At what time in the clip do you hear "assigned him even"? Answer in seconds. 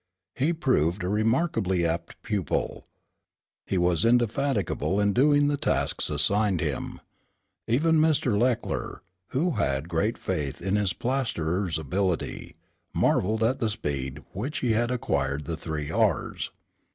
6.09-7.99